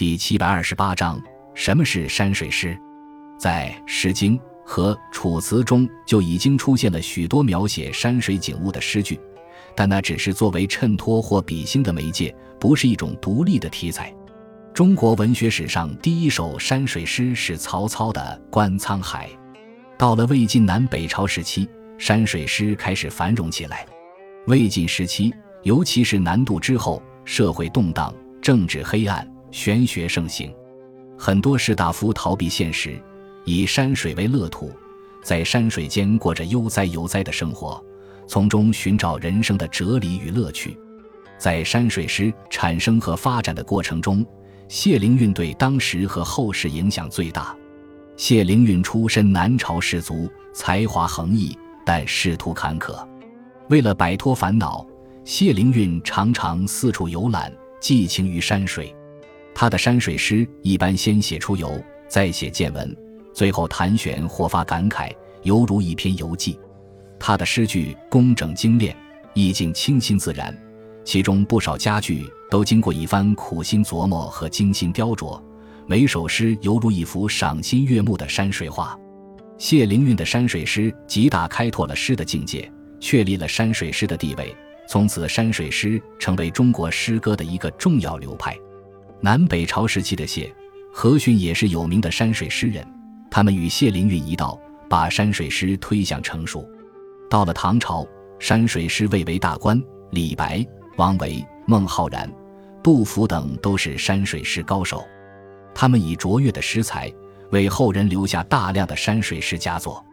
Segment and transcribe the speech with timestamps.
[0.00, 1.22] 第七百二十八章：
[1.54, 2.74] 什么是山水诗？
[3.38, 4.34] 在《诗经》
[4.64, 9.20] 和《楚辞》中就已经出现了许多描写山水景物的诗句，
[9.76, 14.10] 但那只是作为衬托或比兴的媒介，不是一种独立的题材。
[14.72, 19.28] 中国文学史上第一首山水诗是曹操的《观沧海》。
[19.98, 23.84] 到了魏晋南北朝时期，山水诗开始繁荣起来。
[24.46, 25.30] 魏晋时期，
[25.62, 28.10] 尤其是南渡之后，社会动荡，
[28.40, 30.52] 政治黑暗，玄学盛行，
[31.18, 33.00] 很多士大夫逃避现实，
[33.44, 34.72] 以山水为乐土，
[35.22, 37.82] 在山水间过着悠哉悠哉的生活，
[38.26, 40.78] 从中寻找人生的哲理与乐趣。
[41.36, 44.24] 在山水诗产生和发展的过程中，
[44.68, 47.56] 谢灵运对当时和后世影响最大。
[48.16, 52.94] 谢灵运出身南朝士族，才华横溢，但仕途坎坷。
[53.70, 54.86] 为了摆脱烦恼，
[55.24, 58.94] 谢灵运常常四处游览，寄情于山水。
[59.60, 61.78] 他的山水诗一般先写出游，
[62.08, 62.96] 再写见闻，
[63.34, 66.58] 最后谈玄或发感慨，犹如一篇游记。
[67.18, 68.96] 他的诗句工整精炼，
[69.34, 70.58] 意境清新自然。
[71.04, 75.38] 其中不少佳句都经过一番苦心琢磨和精心雕琢，
[75.86, 78.98] 每首诗犹如一幅赏心悦目的山水画。
[79.58, 84.56] 谢灵运的山水诗极大开拓了诗的境界，确立了山水诗的地位。
[84.88, 88.56] 从此，山水诗成为中国诗歌的一个重要流派。
[89.20, 90.52] 南北朝时期的谢
[90.92, 92.86] 和逊也是有名的山水诗人，
[93.30, 96.68] 他们与谢灵运一道，把山水诗推向成熟。
[97.28, 98.06] 到了唐朝，
[98.38, 100.66] 山水诗蔚为大观，李白。
[100.96, 102.30] 王维、孟浩然、
[102.82, 105.02] 杜甫等都是山水诗高手，
[105.74, 107.10] 他们以卓越的诗才
[107.52, 110.04] 为后人留下大量的山水诗佳作。